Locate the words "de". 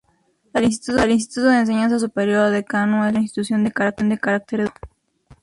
1.47-1.59, 2.49-2.65, 3.63-3.71